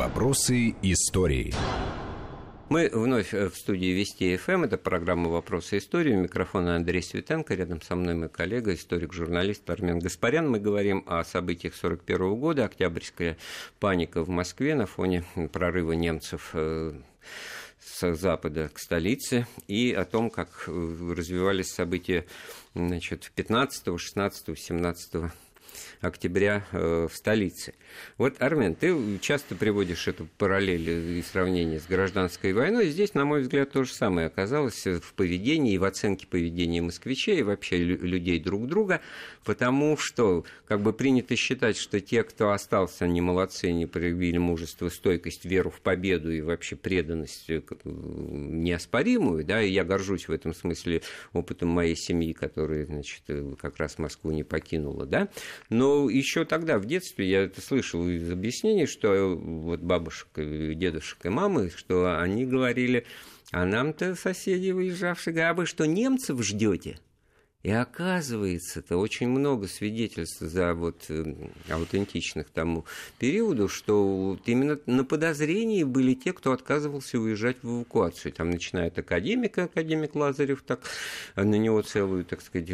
[0.00, 1.52] Вопросы истории.
[2.70, 4.64] Мы вновь в студии Вести ФМ.
[4.64, 6.16] Это программа «Вопросы истории».
[6.16, 7.54] У микрофона Андрей Светенко.
[7.54, 10.48] Рядом со мной мой коллега, историк-журналист Армен Гаспарян.
[10.48, 12.64] Мы говорим о событиях 1941 года.
[12.64, 13.36] Октябрьская
[13.78, 16.94] паника в Москве на фоне прорыва немцев э,
[17.78, 22.24] с запада к столице и о том, как э, развивались события
[22.74, 25.30] значит, 15, 16, 17
[26.00, 27.74] октября э, в столице.
[28.18, 32.88] Вот, Армен, ты часто приводишь эту параллель и сравнение с гражданской войной.
[32.88, 37.40] Здесь, на мой взгляд, то же самое оказалось в поведении и в оценке поведения москвичей
[37.40, 39.00] и вообще людей друг друга,
[39.44, 44.88] потому что как бы принято считать, что те, кто остался, они молодцы, они проявили мужество,
[44.88, 50.54] стойкость, веру в победу и вообще преданность э, неоспоримую, да, и я горжусь в этом
[50.54, 55.28] смысле опытом моей семьи, которая, значит, э, как раз Москву не покинула, да,
[55.68, 61.28] но еще тогда, в детстве, я это слышал из объяснений, что вот бабушек, дедушек и
[61.28, 63.06] мамы, что они говорили,
[63.52, 66.98] а нам-то соседи выезжавшие, а вы что, немцев ждете?
[67.62, 71.34] И оказывается-то очень много свидетельств за вот э,
[71.68, 72.86] аутентичных тому
[73.18, 78.32] периоду, что вот именно на подозрении были те, кто отказывался уезжать в эвакуацию.
[78.32, 80.80] Там начиная от академика, академик Лазарев, так
[81.36, 82.66] на него целую, так сказать,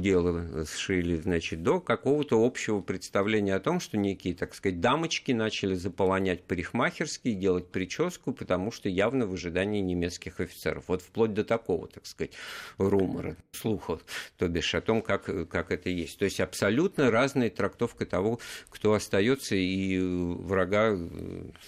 [0.00, 5.74] дело сшили, значит, до какого-то общего представления о том, что некие, так сказать, дамочки начали
[5.74, 10.84] заполонять парикмахерские, делать прическу, потому что явно в ожидании немецких офицеров.
[10.88, 12.32] Вот вплоть до такого, так сказать,
[12.78, 14.02] румора, слухов
[14.40, 16.18] то бишь о том, как, как это есть.
[16.18, 20.96] То есть абсолютно разная трактовка того, кто остается и врага,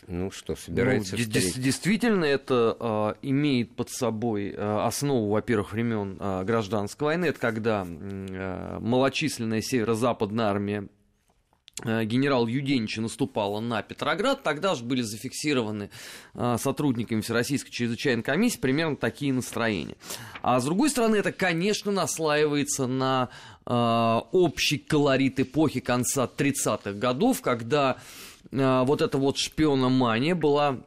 [0.08, 1.62] ну что, собирается ну, встретить.
[1.62, 7.26] Действительно, это э, имеет под собой э, основу, во-первых, времен э, гражданской войны.
[7.26, 11.01] Это когда э, малочисленная северо-западная армия Э,
[11.80, 15.90] генерал Юденича наступала на Петроград, тогда же были зафиксированы
[16.34, 19.96] э, сотрудниками Всероссийской чрезвычайной комиссии примерно такие настроения.
[20.42, 23.30] А с другой стороны, это, конечно, наслаивается на
[23.66, 27.96] э, общий колорит эпохи конца 30-х годов, когда
[28.50, 30.80] вот эта вот шпиономания была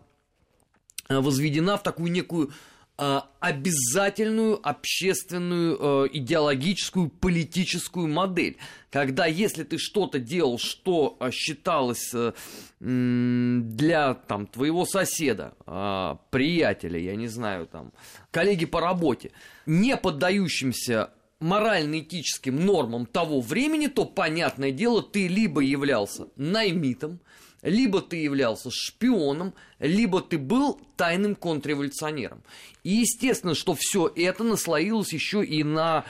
[1.10, 2.52] возведена в такую некую
[2.98, 8.58] обязательную общественную идеологическую политическую модель.
[8.90, 12.32] Когда если ты что-то делал, что а, считалось э,
[12.80, 15.54] для там, твоего соседа,
[16.30, 17.92] приятеля, я не знаю, там,
[18.32, 19.32] коллеги по работе,
[19.66, 27.20] не поддающимся морально-этическим нормам того времени, то, понятное дело, ты либо являлся наймитом,
[27.66, 32.44] либо ты являлся шпионом, либо ты был тайным контрреволюционером.
[32.84, 36.06] И естественно, что все это наслоилось еще и на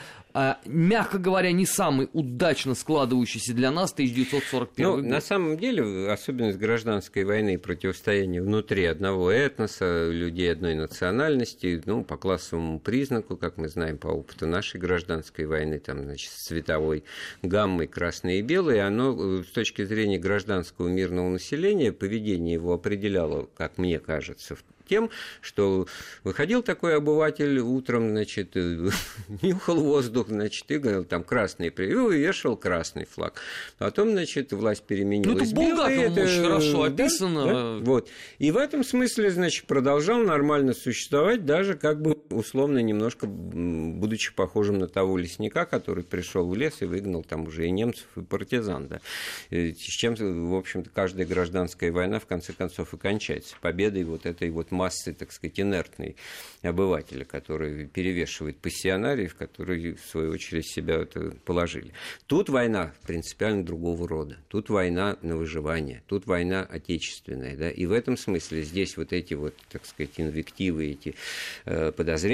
[0.66, 5.04] мягко говоря, не самый удачно складывающийся для нас 1941 ну, год.
[5.04, 12.04] На самом деле, особенность гражданской войны и противостояния внутри одного этноса, людей одной национальности, ну,
[12.04, 17.04] по классовому признаку, как мы знаем по опыту нашей гражданской войны, там, значит, цветовой
[17.42, 23.48] гаммой красной и белой, оно э, с точки зрения гражданского мирного населения, поведение его определяло,
[23.56, 25.10] как мне кажется, тем,
[25.40, 25.86] что
[26.24, 28.54] выходил такой обыватель утром, значит,
[29.42, 33.40] нюхал воздух, значит, и говорил, там красный привил и вешал красный флаг.
[33.78, 35.52] Потом, значит, власть переменилась.
[35.52, 37.44] Ну, это Булгаков очень хорошо описано.
[37.44, 37.84] Да, да?
[37.84, 38.08] Вот.
[38.38, 44.78] И в этом смысле, значит, продолжал нормально существовать, даже как бы условно немножко, будучи похожим
[44.78, 48.88] на того лесника, который пришел в лес и выгнал там уже и немцев, и партизан,
[48.88, 49.00] да.
[49.50, 53.56] С чем, в общем-то, каждая гражданская война в конце концов и кончается.
[53.60, 56.16] Победой вот этой вот массы, так сказать, инертной
[56.62, 61.92] обывателя, который перевешивает пассионариев, которые, в свою очередь, себя это положили.
[62.26, 64.36] Тут война принципиально другого рода.
[64.48, 67.56] Тут война на выживание, тут война отечественная.
[67.56, 67.70] Да?
[67.70, 71.14] И в этом смысле здесь вот эти вот, так сказать, инвективы, эти
[71.64, 72.25] э, подозрения,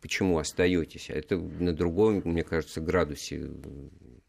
[0.00, 3.50] почему остаетесь, а это на другом, мне кажется, градусе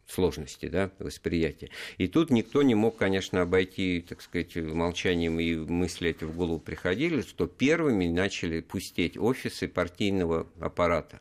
[0.08, 1.70] сложности да, восприятия.
[1.98, 6.60] И тут никто не мог, конечно, обойти, так сказать, молчанием и мысли эти в голову
[6.60, 11.20] приходили, что первыми начали пустеть офисы партийного аппарата.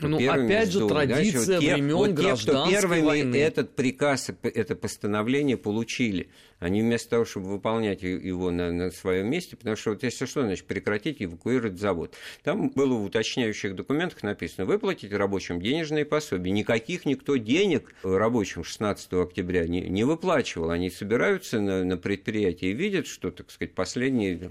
[0.00, 3.36] Ну, опять же, традиция да, времен вот те, кто первыми войны.
[3.36, 6.28] этот приказ, это постановление получили.
[6.58, 10.42] Они вместо того, чтобы выполнять его на, на своем месте, потому что вот если что,
[10.42, 12.14] значит, прекратить эвакуировать завод.
[12.42, 16.50] Там было в уточняющих документах написано, выплатить рабочим денежные пособия.
[16.50, 20.70] Никаких никто денег рабочим 16 октября не, не выплачивал.
[20.70, 24.50] Они собираются на, на предприятии и видят, что, так сказать, последние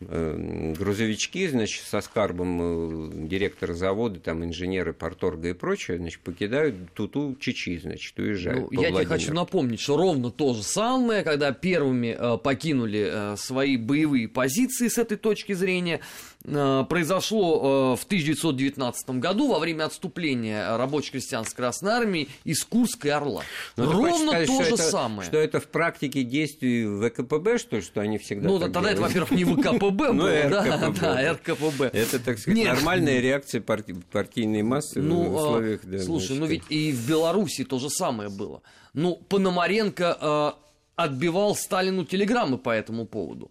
[0.00, 6.92] э, грузовички, значит, со скарбом э, директора завода, там, инженеры, порторга и прочее, значит, покидают
[6.94, 8.70] Туту Чичи, значит, уезжают.
[8.70, 13.36] Ну, я тебе хочу напомнить, что ровно то же самое когда первыми э, покинули э,
[13.36, 16.00] свои боевые позиции с этой точки зрения,
[16.44, 23.42] э, произошло в 1919 году во время отступления рабоче-крестьянской Красной Армии из Курска и Орла.
[23.76, 25.28] Но ну, Ровно сказать, то же это, самое.
[25.28, 29.44] Что это в практике действий ВКПБ, что что они всегда Ну, тогда это, во-первых, не
[29.44, 31.90] ВКПБ ну, было, да, да, РКПБ.
[31.92, 35.80] Это, так сказать, нормальная реакция партийной массы в ну, условиях...
[36.04, 38.62] Слушай, ну ведь и в Беларуси то же самое было.
[38.92, 40.54] Ну, Пономаренко
[40.96, 43.50] отбивал Сталину телеграммы по этому поводу.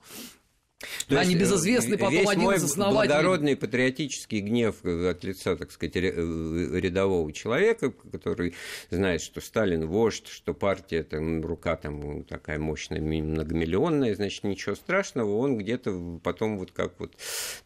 [1.08, 3.14] То а небезызвестный потом весь один мой из основателей...
[3.14, 8.54] благородный патриотический гнев от лица, так сказать, э, рядового человека, который
[8.90, 15.38] знает, что Сталин вождь, что партия, там, рука там такая мощная, многомиллионная, значит, ничего страшного,
[15.38, 17.16] он где-то потом, вот как вот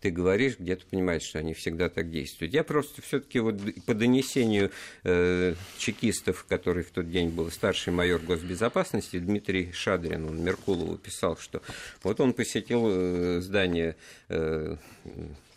[0.02, 2.54] ты говоришь, где-то понимает, что они всегда так действуют.
[2.54, 4.72] Я просто все таки вот по донесению
[5.04, 11.38] э, чекистов, который в тот день был старший майор госбезопасности, Дмитрий Шадрин, он Меркулову писал,
[11.38, 11.62] что
[12.04, 13.07] вот он посетил э, Э,
[13.42, 13.96] здание
[14.30, 14.76] э,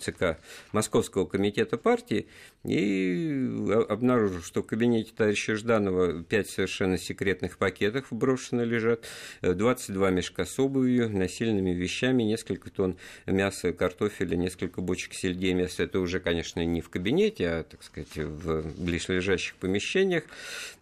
[0.00, 0.38] ЦК
[0.72, 2.26] Московского комитета партии
[2.64, 3.48] и
[3.88, 9.06] обнаружил, что в кабинете товарища Жданова пять совершенно секретных пакетов брошено лежат,
[9.40, 15.84] 22 мешка с обувью, насильными вещами, несколько тонн мяса, картофеля, несколько бочек сельдей мяса.
[15.84, 20.24] Это уже, конечно, не в кабинете, а, так сказать, в близлежащих помещениях.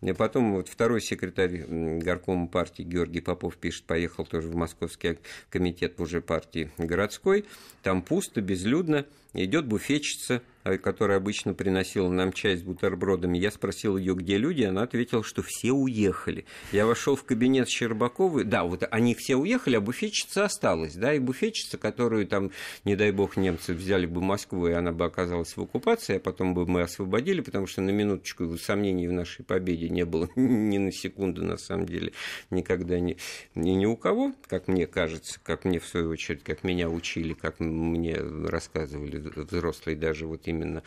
[0.01, 5.19] И потом вот второй секретарь горкома партии Георгий Попов пишет, поехал тоже в Московский
[5.51, 6.48] комитет уже партии
[6.79, 7.45] городской.
[7.83, 13.39] Там пусто, безлюдно идет буфетчица, э, которая обычно приносила нам чай с бутербродами.
[13.39, 16.47] Я спросил ее, где люди, она ответила, что все уехали.
[16.73, 21.19] Я вошел в кабинет Щербаковой, да, вот они все уехали, а буфетчица осталась, да, и
[21.19, 22.51] буфетчица, которую там,
[22.85, 26.55] не дай бог, немцы взяли бы Москву, и она бы оказалась в оккупации, а потом
[26.55, 30.93] бы мы освободили, потому что на минуточку сомнений в нашей победе не было ни на
[30.93, 32.13] секунду, на самом деле,
[32.51, 33.17] никогда ни,
[33.55, 37.35] ни, ни у кого, как мне кажется, как мне, в свою очередь, как меня учили,
[37.35, 40.83] как мне рассказывали взрослый даже вот именно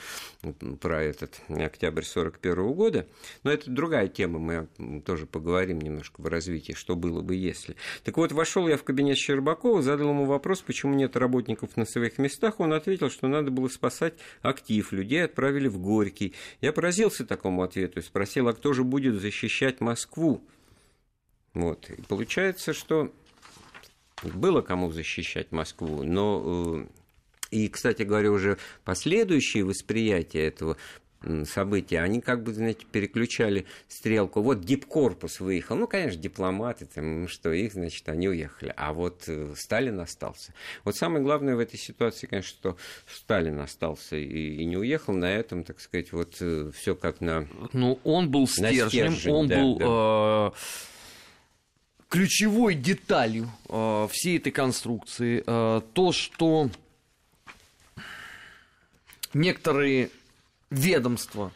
[0.79, 3.07] про этот октябрь 41 года.
[3.43, 7.75] Но это другая тема, мы тоже поговорим немножко в развитии, что было бы если.
[8.03, 12.17] Так вот, вошел я в кабинет Щербакова, задал ему вопрос, почему нет работников на своих
[12.17, 12.59] местах.
[12.59, 16.33] Он ответил, что надо было спасать актив, людей отправили в Горький.
[16.61, 20.41] Я поразился такому ответу и спросил, а кто же будет защищать Москву?
[21.53, 21.89] Вот.
[21.89, 23.11] И получается, что
[24.23, 27.00] было кому защищать Москву, но э,
[27.51, 30.77] и, кстати говоря, уже последующие восприятия этого
[31.45, 34.41] события, они как бы, знаете, переключали стрелку.
[34.41, 35.75] Вот дипкорпус выехал.
[35.75, 38.73] Ну, конечно, дипломаты, там, что их, значит, они уехали.
[38.75, 40.53] А вот э, Сталин остался.
[40.83, 45.13] Вот самое главное в этой ситуации, конечно, что Сталин остался и, и не уехал.
[45.13, 47.47] На этом, так сказать, вот э, все как на...
[47.71, 49.77] Ну, он был стержнем, стержень, он да, был...
[49.77, 49.85] Да.
[49.87, 50.51] Э
[52.09, 56.69] ключевой деталью э, всей этой конструкции э, то, что
[59.33, 60.09] некоторые
[60.69, 61.51] ведомства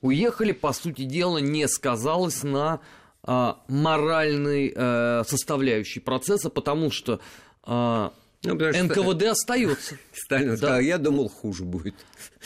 [0.00, 2.80] уехали, по сути дела, не сказалось на
[3.26, 7.20] э, моральной э, составляющей процесса, потому что
[7.66, 8.10] э,
[8.46, 9.30] ну, НКВД что...
[9.30, 9.98] остается.
[10.12, 10.56] Сталин да.
[10.56, 11.94] сказал, я думал, хуже будет.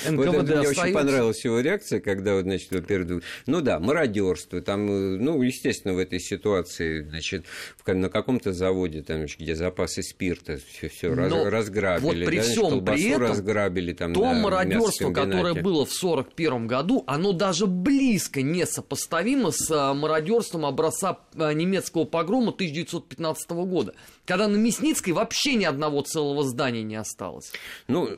[0.09, 3.23] НКВД вот это, мне очень понравилась его реакция, когда, вот, значит, перед...
[3.47, 7.45] ну да, мародерство, там, э, ну, естественно, в этой ситуации, значит,
[7.87, 12.85] на каком-то заводе, там, где запасы спирта, все, все раз, разграбили, вот при да, всем
[12.85, 18.67] при этом, разграбили, там, то мародерство, которое было в 1941 году, оно даже близко не
[18.67, 25.65] сопоставимо с э, мародерством образца э, немецкого погрома 1915 года, когда на Мясницкой вообще ни
[25.65, 27.53] одного целого здания не осталось.
[27.89, 28.09] Ну,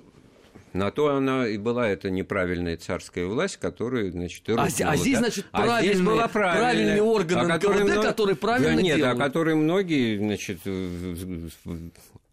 [0.72, 5.18] на то она и была эта неправильная царская власть, которая, значит, и а, а здесь,
[5.18, 9.12] значит, а правильные, здесь была правильная, правильный орган НКВД, который, который правильно да, нет, делал.
[9.12, 10.60] о которой многие, значит,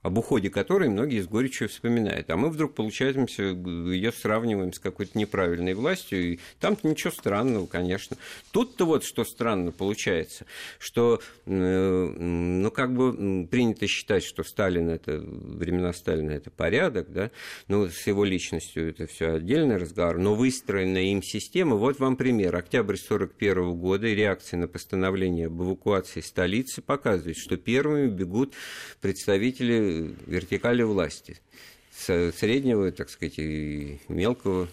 [0.01, 2.29] об уходе которой многие с горечью вспоминают.
[2.29, 8.15] А мы вдруг, получаемся, ее сравниваем с какой-то неправильной властью, и там-то ничего странного, конечно.
[8.51, 10.46] Тут-то вот что странно получается,
[10.77, 17.32] что, ну, как бы принято считать, что Сталин это, времена Сталина это порядок, да,
[17.68, 22.56] ну, с его личностью это все отдельный разговор, но выстроенная им система, вот вам пример.
[22.56, 28.53] Октябрь 1941 года и реакция на постановление об эвакуации столицы показывает, что первыми бегут
[29.01, 29.88] представители
[30.25, 31.38] вертикали власти,
[31.91, 34.67] среднего, так сказать, и мелкого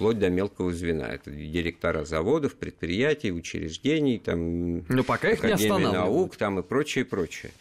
[0.00, 1.08] вплоть до мелкого звена.
[1.08, 7.52] Это директора заводов, предприятий, учреждений, там, Но пока их не наук там, и прочее, прочее.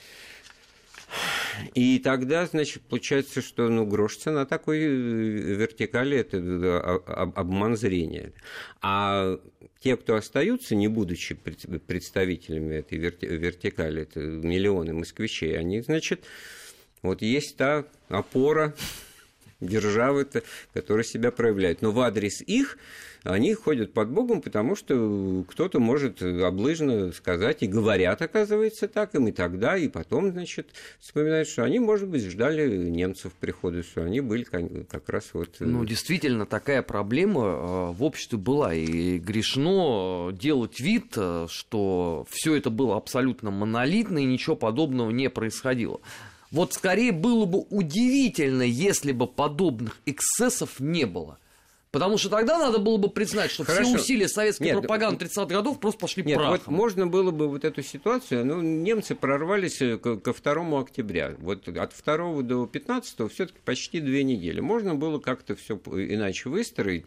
[1.74, 6.38] И тогда, значит, получается, что ну, грош цена такой э, вертикали– это
[7.36, 8.32] обман зрения.
[8.82, 9.40] А
[9.82, 16.24] те, кто остаются, не будучи представителями этой вертикали, это миллионы москвичей, они, значит,
[17.02, 18.74] вот есть та опора
[19.60, 20.28] державы,
[20.74, 21.82] которая себя проявляет.
[21.82, 22.78] Но в адрес их
[23.24, 29.28] они ходят под Богом, потому что кто-то может облыжно сказать, и говорят, оказывается, так им
[29.28, 34.22] и тогда, и потом, значит, вспоминают, что они, может быть, ждали немцев прихода, что они
[34.22, 35.58] были как раз вот...
[35.60, 42.26] Э, ну, действительно, такая проблема э, в обществе была, и грешно делать вид, э, что
[42.30, 46.00] все это было абсолютно монолитно, и ничего подобного не происходило.
[46.52, 51.38] Вот скорее было бы удивительно, если бы подобных эксцессов не было.
[51.92, 53.90] Потому что тогда надо было бы признать, что Хорошо.
[53.90, 56.60] все усилия советской Нет, пропаганды 30-х годов просто пошли Нет, прахом.
[56.60, 61.36] Вот можно было бы вот эту ситуацию, ну, немцы прорвались э, ко 2 октября.
[61.40, 64.60] Вот от 2 до 15 все-таки почти две недели.
[64.60, 67.06] Можно было как-то все иначе выстроить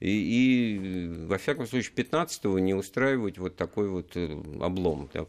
[0.00, 5.10] и, и, во всяком случае, 15 не устраивать вот такой вот э, облом.
[5.12, 5.28] Так.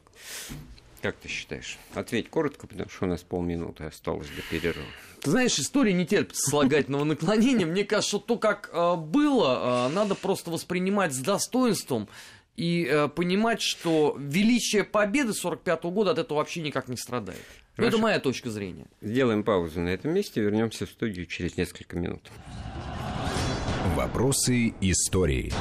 [1.04, 1.78] Как ты считаешь?
[1.96, 4.86] Ответь коротко, потому что у нас полминуты осталось до перерыва.
[5.20, 7.66] Ты знаешь, история не терпит слагательного наклонения.
[7.66, 12.08] Мне кажется, что то, как э, было, э, надо просто воспринимать с достоинством
[12.56, 17.44] и э, понимать, что величие победы 45 года от этого вообще никак не страдает.
[17.76, 18.86] Это моя точка зрения.
[19.02, 22.32] Сделаем паузу на этом месте, вернемся в студию через несколько минут.
[23.98, 25.52] Вопросы истории.